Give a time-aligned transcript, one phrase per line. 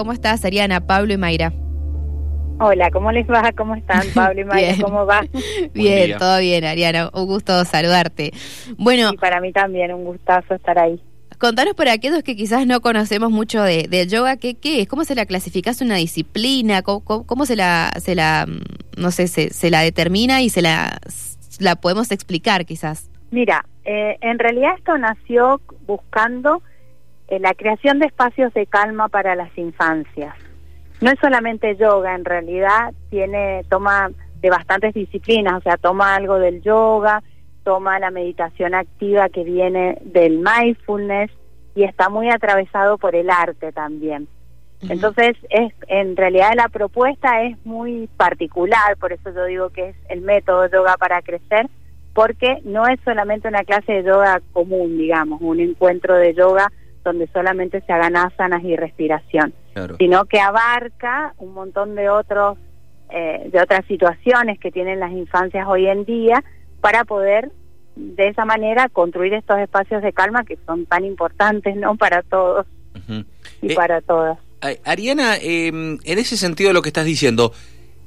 [0.00, 1.52] ¿cómo estás, Ariana, Pablo y Mayra?
[2.58, 3.52] Hola, ¿cómo les va?
[3.52, 4.82] ¿Cómo están, Pablo y Mayra?
[4.82, 5.20] ¿Cómo va?
[5.74, 7.10] bien, todo bien, Ariana.
[7.12, 8.32] Un gusto saludarte.
[8.78, 9.10] Bueno.
[9.12, 10.98] Y para mí también, un gustazo estar ahí.
[11.36, 14.88] Contanos por aquellos que quizás no conocemos mucho de, yoga, ¿qué, ¿qué es?
[14.88, 15.68] ¿Cómo se la clasifica?
[15.68, 16.80] ¿Es una disciplina?
[16.80, 18.46] ¿Cómo, se la, se la,
[18.96, 20.98] no sé, se, se la determina y se la,
[21.58, 23.10] la podemos explicar quizás?
[23.30, 26.62] Mira, eh, en realidad esto nació buscando
[27.38, 30.34] la creación de espacios de calma para las infancias.
[31.00, 36.38] No es solamente yoga, en realidad tiene toma de bastantes disciplinas, o sea, toma algo
[36.38, 37.22] del yoga,
[37.62, 41.30] toma la meditación activa que viene del mindfulness
[41.74, 44.28] y está muy atravesado por el arte también.
[44.88, 49.96] Entonces, es en realidad la propuesta es muy particular, por eso yo digo que es
[50.08, 51.68] el método yoga para crecer,
[52.14, 56.72] porque no es solamente una clase de yoga común, digamos, un encuentro de yoga
[57.04, 59.54] donde solamente se hagan asanas y respiración,
[59.98, 62.58] sino que abarca un montón de otros
[63.12, 66.44] eh, de otras situaciones que tienen las infancias hoy en día
[66.80, 67.50] para poder
[67.96, 72.66] de esa manera construir estos espacios de calma que son tan importantes no para todos
[73.08, 74.38] y eh, para todas.
[74.84, 77.52] Ariana, em, en ese sentido lo que estás diciendo,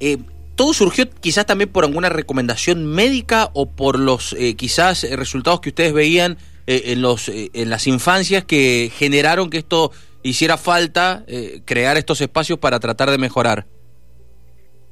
[0.00, 0.18] eh,
[0.54, 5.94] ¿todo surgió quizás también por alguna recomendación médica o por los quizás resultados que ustedes
[5.94, 6.36] veían
[6.72, 9.90] eh, en, los, eh, en las infancias que generaron que esto
[10.22, 13.66] hiciera falta eh, crear estos espacios para tratar de mejorar?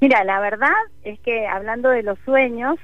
[0.00, 2.76] Mira, la verdad es que hablando de los sueños,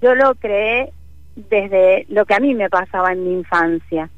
[0.00, 0.94] yo lo creé
[1.36, 4.08] desde lo que a mí me pasaba en mi infancia.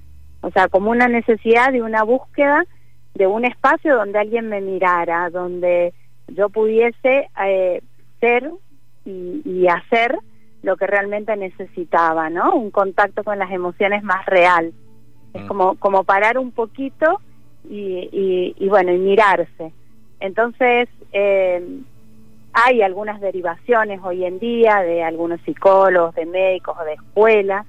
[0.42, 2.64] O sea, como una necesidad de una búsqueda
[3.14, 5.92] de un espacio donde alguien me mirara, donde
[6.28, 7.30] yo pudiese
[8.20, 8.52] ser
[9.04, 10.16] y hacer
[10.64, 12.54] lo que realmente necesitaba, ¿no?
[12.54, 14.72] Un contacto con las emociones más real.
[15.34, 15.46] Es mm.
[15.46, 17.20] como, como parar un poquito
[17.68, 19.72] y, y, bueno, y mirarse.
[20.20, 21.62] Entonces, eh,
[22.52, 27.66] hay algunas derivaciones hoy en día de algunos psicólogos, de médicos o de escuelas,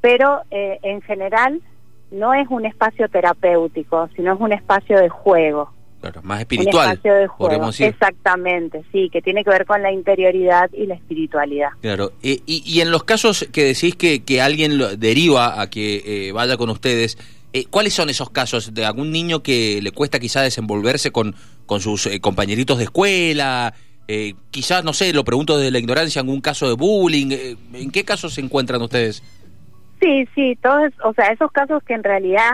[0.00, 1.62] pero eh, en general
[2.10, 5.75] no es un espacio terapéutico, sino es un espacio de juego
[6.22, 6.92] más espiritual.
[6.92, 7.70] espacio de juego.
[7.78, 11.70] Exactamente, sí, que tiene que ver con la interioridad y la espiritualidad.
[11.80, 16.02] Claro, y, y, en los casos que decís que, que alguien lo deriva a que
[16.04, 17.18] eh, vaya con ustedes,
[17.52, 21.34] eh, ¿cuáles son esos casos de algún niño que le cuesta quizá desenvolverse con,
[21.66, 23.74] con sus eh, compañeritos de escuela?
[24.52, 27.56] quizás, no sé, lo pregunto desde la ignorancia, algún caso de bullying.
[27.72, 29.20] ¿En qué casos se encuentran ustedes?
[30.00, 32.52] Sí, sí, todos, o sea, esos casos que en realidad,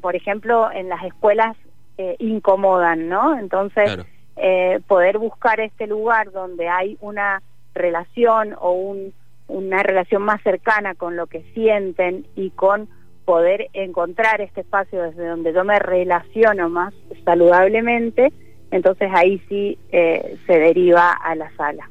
[0.00, 1.56] por ejemplo, en las escuelas
[1.98, 3.38] eh, incomodan, ¿no?
[3.38, 3.98] Entonces,
[4.36, 7.42] eh, poder buscar este lugar donde hay una
[7.74, 9.12] relación o un,
[9.48, 12.88] una relación más cercana con lo que sienten y con
[13.24, 16.92] poder encontrar este espacio desde donde yo me relaciono más
[17.24, 18.32] saludablemente,
[18.70, 21.88] entonces ahí sí eh, se deriva a la sala.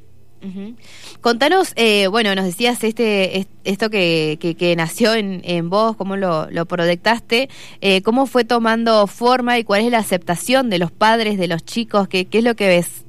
[1.22, 6.50] Contanos, eh, bueno, nos decías este esto que, que, nació en, en, vos, cómo lo,
[6.52, 7.50] lo proyectaste,
[7.80, 11.64] eh, cómo fue tomando forma y cuál es la aceptación de los padres, de los
[11.64, 13.06] chicos, qué, qué es lo que ves.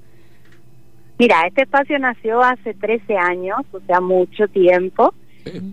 [1.19, 5.15] Mira, este espacio nació hace 13 años, o sea, mucho tiempo.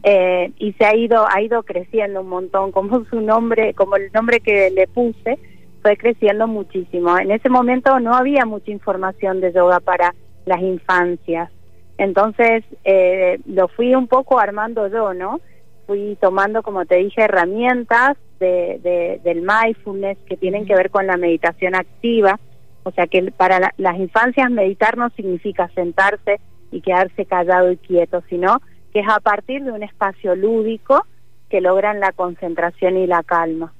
[0.03, 4.11] Eh, y se ha ido ha ido creciendo un montón como su nombre como el
[4.13, 5.39] nombre que le puse
[5.81, 10.13] fue creciendo muchísimo en ese momento no había mucha información de yoga para
[10.45, 11.49] las infancias.
[11.97, 15.39] Entonces, eh, lo fui un poco armando yo, ¿no?
[15.87, 21.17] Fui tomando, como te dije, herramientas de, del mindfulness que tienen que ver con la
[21.17, 22.39] meditación activa.
[22.83, 26.39] O sea que para las infancias meditar no significa sentarse
[26.71, 28.61] y quedarse callado y quieto, sino
[28.93, 31.05] que es a partir de un espacio lúdico
[31.49, 33.73] que logran la concentración y la calma.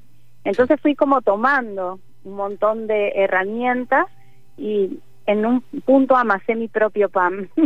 [0.44, 4.06] Entonces fui como tomando un montón de herramientas
[4.58, 7.50] y en un punto amasé mi propio pan.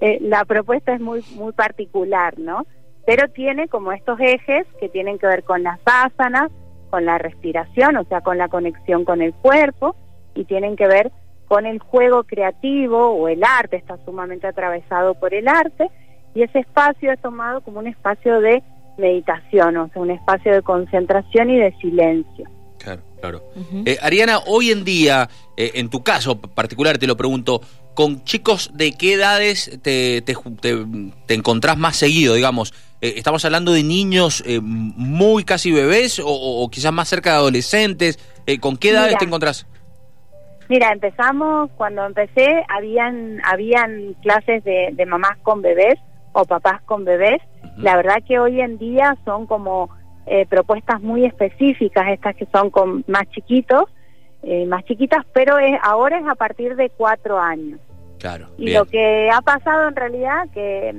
[0.00, 2.64] Eh, la propuesta es muy muy particular, ¿no?
[3.06, 6.50] Pero tiene como estos ejes que tienen que ver con las asanas,
[6.90, 9.94] con la respiración, o sea, con la conexión con el cuerpo,
[10.34, 11.12] y tienen que ver
[11.48, 15.90] con el juego creativo o el arte, está sumamente atravesado por el arte,
[16.34, 18.62] y ese espacio es tomado como un espacio de
[18.98, 22.48] meditación, o sea, un espacio de concentración y de silencio.
[22.86, 23.42] Claro, claro.
[23.84, 27.60] Eh, Ariana, hoy en día, eh, en tu caso particular, te lo pregunto,
[27.96, 30.36] ¿con chicos de qué edades te, te,
[31.26, 32.72] te, encontrás más seguido, digamos?
[33.00, 38.20] Eh, ¿Estamos hablando de niños muy casi bebés o, quizás más cerca de adolescentes?
[38.60, 39.66] ¿Con qué edades te encontrás?
[40.68, 45.96] Mira, empezamos, cuando empecé, habían, habían clases de, de mamás con bebés
[46.32, 47.42] o papás con bebés.
[47.78, 49.90] La verdad que hoy en día son como
[50.26, 53.84] eh, propuestas muy específicas, estas que son con más chiquitos,
[54.42, 57.80] eh, más chiquitas, pero es, ahora es a partir de cuatro años.
[58.18, 58.48] Claro.
[58.58, 60.92] Y lo que ha pasado en realidad, que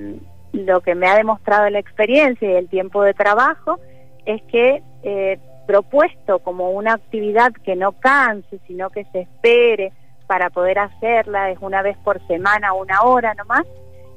[0.53, 3.79] mm, lo que me ha demostrado la experiencia y el tiempo de trabajo,
[4.25, 9.91] es que eh, propuesto como una actividad que no canse, sino que se espere
[10.25, 13.65] para poder hacerla, es una vez por semana, una hora nomás,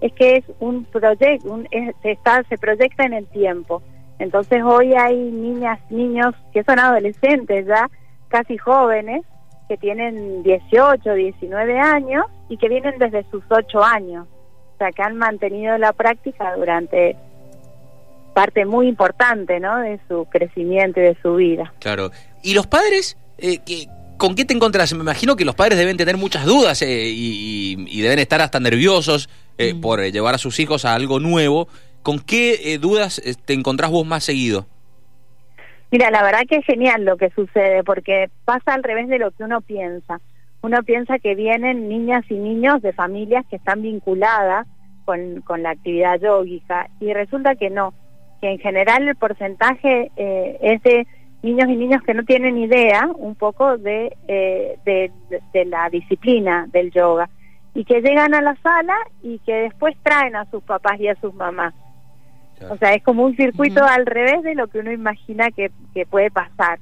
[0.01, 1.63] es que es un proyecto,
[2.03, 3.83] se, está, se proyecta en el tiempo.
[4.21, 7.91] Entonces hoy hay niñas, niños que son adolescentes ya,
[8.29, 9.25] casi jóvenes,
[9.67, 14.29] que tienen 18, 19 años y que vienen desde sus 8 años.
[14.75, 17.17] O sea, que han mantenido la práctica durante
[18.35, 19.79] parte muy importante, ¿no?
[19.79, 21.73] De su crecimiento y de su vida.
[21.79, 22.11] Claro.
[22.43, 23.17] ¿Y los padres?
[23.39, 23.89] Eh, que,
[24.19, 24.93] ¿Con qué te encontrás?
[24.93, 29.31] Me imagino que los padres deben tener muchas dudas eh, y, deben estar hasta nerviosos
[29.57, 29.81] eh, mm.
[29.81, 31.69] por llevar a sus hijos a algo nuevo.
[32.03, 34.67] ¿Con qué dudas te encontrás vos más seguido?
[35.91, 39.33] Mira, la verdad que es genial lo que sucede, porque pasa al revés de lo
[39.33, 40.21] que uno piensa.
[40.63, 44.67] Uno piensa que vienen niñas y niños de familias que están vinculadas
[45.05, 47.95] con, con la actividad yógica y resulta que no,
[48.41, 51.07] que en general el porcentaje eh, es de
[51.43, 55.11] niños y niños que no tienen idea un poco eh, de,
[55.53, 57.29] de, la disciplina del yoga
[57.75, 61.15] y que llegan a la sala y que después traen a sus papás y a
[61.17, 61.75] sus mamás.
[62.69, 66.07] O sea, es como un circuito al revés de lo que uno imagina que, que
[66.07, 66.79] puede pasar.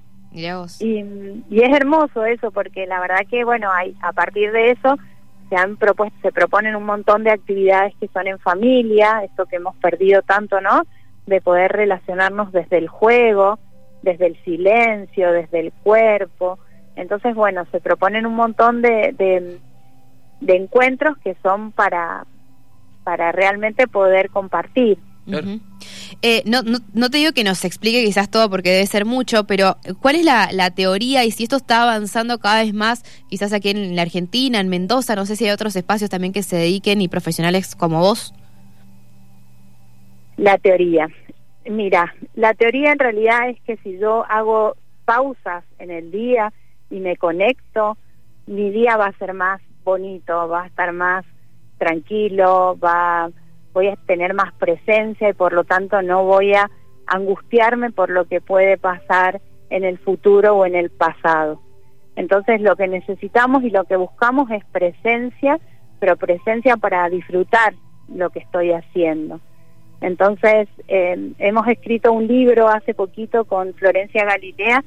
[0.81, 1.05] Y,
[1.49, 4.97] y es hermoso eso porque la verdad que, bueno, hay, a partir de eso
[5.49, 9.57] se han propuesto, se proponen un montón de actividades que son en familia, esto que
[9.57, 10.83] hemos perdido tanto, ¿no?
[11.27, 13.59] De poder relacionarnos desde el juego,
[14.03, 16.59] desde el silencio, desde el cuerpo.
[16.97, 19.59] Entonces, bueno, se proponen un montón de, de,
[20.41, 22.27] de encuentros que son para,
[23.05, 24.99] para realmente poder compartir.
[26.23, 29.77] Eh, no, no, te digo que nos explique quizás todo porque debe ser mucho, pero
[30.01, 33.97] ¿cuál es la, teoría y si esto está avanzando cada vez más, quizás aquí en
[33.97, 37.09] la Argentina, en Mendoza, no sé si hay otros espacios también que se dediquen y
[37.09, 38.35] profesionales como vos?
[40.37, 41.09] La teoría.
[41.69, 46.53] Mira, la teoría en realidad es que si yo hago pausas en el día
[46.91, 47.99] y me conecto,
[48.47, 51.25] mi día va a ser más bonito, va a estar más
[51.79, 53.31] tranquilo, va
[53.73, 56.71] voy a tener más presencia y por lo tanto no voy a
[57.07, 61.61] angustiarme por lo que puede pasar en el futuro o en el pasado.
[62.17, 65.59] Entonces lo que necesitamos y lo que buscamos es presencia,
[66.01, 67.75] pero presencia para disfrutar
[68.13, 69.41] lo que estoy haciendo.
[70.01, 74.85] Entonces eh, hemos escrito un libro hace poquito con Florencia Galilea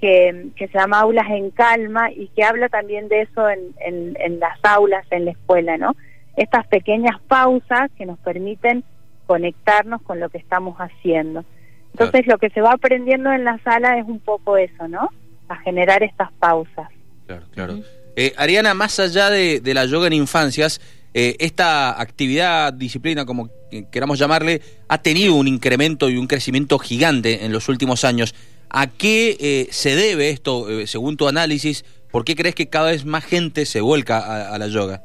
[0.00, 5.04] que, se llama Aulas en Calma y que habla también de eso en las aulas,
[5.10, 5.94] en la escuela, ¿no?
[6.36, 8.84] Estas pequeñas pausas que nos permiten
[9.26, 11.44] conectarnos con lo que estamos haciendo.
[11.92, 15.10] Entonces lo que se va aprendiendo en la sala es un poco eso, ¿no?
[15.48, 16.88] A generar estas pausas.
[17.26, 17.78] Claro, claro.
[18.16, 20.80] Eh, Ariana, más allá de, la yoga en infancias,
[21.14, 23.50] eh, esta actividad, disciplina, como
[23.90, 28.34] queramos llamarle, ha tenido un incremento y un crecimiento gigante en los últimos años.
[28.68, 31.84] ¿A qué eh, se debe esto, según tu análisis?
[32.10, 35.02] ¿Por qué crees que cada vez más gente se vuelca a la yoga?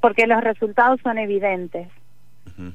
[0.00, 1.88] Porque los resultados son evidentes.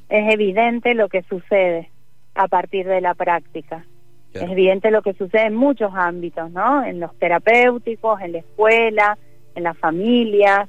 [0.09, 1.91] Es evidente lo que sucede
[2.33, 3.85] a partir de la práctica.
[4.33, 6.83] Es evidente lo que sucede en muchos ámbitos, ¿no?
[6.83, 9.17] En los terapéuticos, en la escuela,
[9.55, 10.67] en las familias,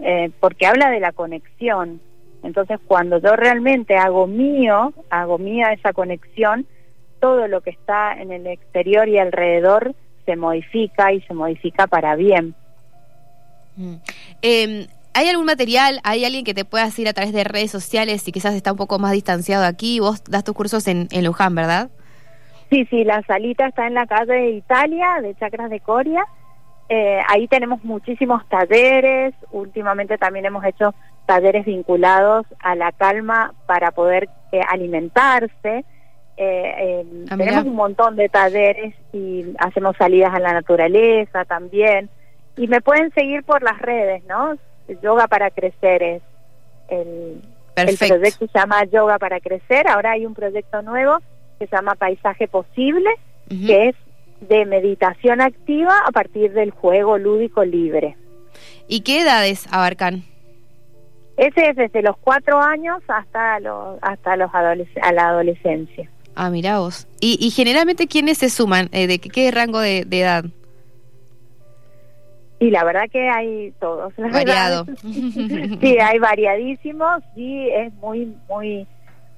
[0.00, 2.00] eh, porque habla de la conexión.
[2.42, 6.66] Entonces, cuando yo realmente hago mío, hago mía esa conexión,
[7.18, 9.94] todo lo que está en el exterior y alrededor
[10.26, 12.54] se modifica y se modifica para bien.
[14.42, 18.28] Eh, ¿Hay algún material, hay alguien que te pueda decir a través de redes sociales
[18.28, 19.98] y quizás está un poco más distanciado aquí?
[19.98, 21.88] Vos das tus cursos en, en Luján, ¿verdad?
[22.68, 26.22] Sí, sí, la salita está en la calle de Italia, de Chacras de Coria.
[26.90, 29.32] Eh, ahí tenemos muchísimos talleres.
[29.52, 30.94] Últimamente también hemos hecho
[31.24, 35.86] talleres vinculados a la calma para poder eh, alimentarse.
[36.36, 42.10] Eh, ah, tenemos un montón de talleres y hacemos salidas a la naturaleza también.
[42.58, 44.58] Y me pueden seguir por las redes, ¿no?
[45.02, 46.22] Yoga para Crecer es
[46.88, 47.42] el,
[47.76, 49.88] el proyecto se llama Yoga para Crecer.
[49.88, 51.18] Ahora hay un proyecto nuevo
[51.58, 53.10] que se llama Paisaje Posible,
[53.48, 53.96] que es
[54.40, 58.16] de meditación activa a partir del juego lúdico libre.
[58.88, 60.24] ¿Y qué edades abarcan?
[61.36, 66.10] Ese es desde los cuatro años hasta los hasta los a la adolescencia.
[66.34, 67.06] Ah, mira vos.
[67.20, 68.88] ¿Y, y generalmente quiénes se suman?
[68.92, 70.44] Eh, ¿De qué, rango de edad?
[72.58, 74.14] Y la verdad que hay todos.
[74.16, 74.84] Variado.
[75.02, 78.86] sí, hay variadísimos y es muy, muy,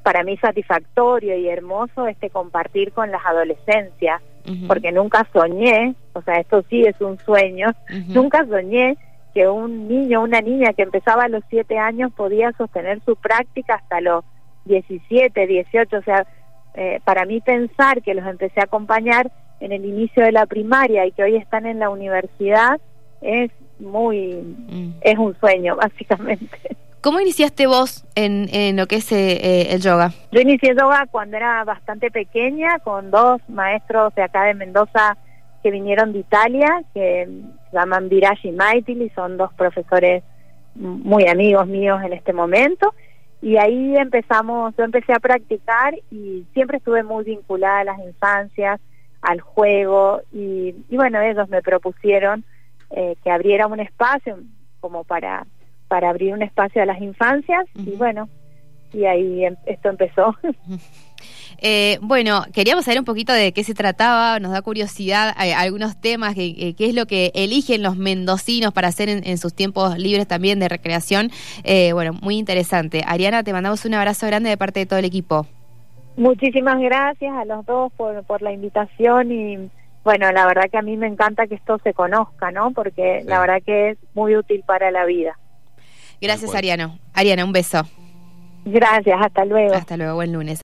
[0.03, 4.23] para mí satisfactorio y hermoso este compartir con las adolescencias,
[4.67, 7.69] porque nunca soñé, o sea, esto sí es un sueño,
[8.07, 8.97] nunca soñé
[9.35, 13.75] que un niño, una niña que empezaba a los siete años podía sostener su práctica
[13.75, 14.25] hasta los
[14.65, 16.27] 17, 18, o sea,
[16.75, 21.05] eh, para mí pensar que los empecé a acompañar en el inicio de la primaria
[21.05, 22.81] y que hoy están en la universidad
[23.21, 24.95] es muy, mm.
[25.01, 26.77] es un sueño básicamente.
[27.01, 30.13] ¿Cómo iniciaste vos en, en lo que es eh, eh, el yoga?
[30.33, 35.17] Yo inicié yoga cuando era bastante pequeña, con dos maestros de acá de Mendoza
[35.63, 37.29] que vinieron de Italia, que
[37.71, 40.23] se llaman Viraji y Maitili, son dos profesores
[40.75, 42.95] muy amigos míos en este momento.
[43.41, 48.81] Y ahí empezamos, yo empecé a practicar y siempre estuve muy vinculada a las infancias,
[49.23, 52.45] al juego, y, bueno, ellos me propusieron
[52.91, 54.39] eh, que abriera un espacio
[54.81, 55.47] como para
[55.89, 58.29] para abrir un espacio a las infancias y bueno,
[58.93, 60.37] y ahí em, esto empezó.
[61.61, 66.01] Eh, bueno, queríamos saber un poquito de qué se trataba, nos da curiosidad eh, algunos
[66.01, 70.61] temas, qué es lo que eligen los mendocinos para hacer en, sus tiempos libres también
[70.61, 71.33] de recreación.
[71.65, 73.03] Eh, bueno, muy interesante.
[73.05, 75.49] Ariana, te mandamos un abrazo grande de parte de todo el equipo.
[76.17, 79.71] Muchísimas gracias a los dos por, por la invitación y
[80.05, 82.71] bueno, la verdad que a mí me encanta que esto se conozca, ¿no?
[82.73, 85.39] Porque la verdad que es muy útil para la vida.
[86.21, 86.99] Gracias, Ariano.
[87.15, 87.83] Ariana, un beso.
[88.65, 89.75] Gracias, hasta luego.
[89.75, 90.57] Hasta luego, buen lunes.